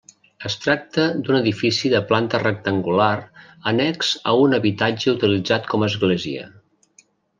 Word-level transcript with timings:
Es 0.49 0.53
tracta 0.61 1.03
d'un 1.25 1.37
edifici 1.39 1.91
de 1.93 2.01
planta 2.11 2.39
rectangular 2.43 3.11
annex 3.73 4.11
a 4.33 4.37
un 4.47 4.59
habitatge 4.59 5.15
utilitzat 5.17 5.69
com 5.75 5.87
església. 5.91 6.49